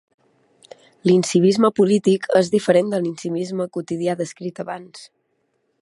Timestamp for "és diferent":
2.41-2.89